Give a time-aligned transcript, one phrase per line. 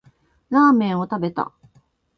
[0.49, 1.53] ラーメンを食べた